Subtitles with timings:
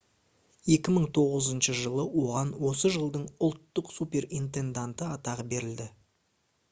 [0.75, 5.89] 2009 жылы оған осы жылдың ұлттық суперинтенданты атағы берілді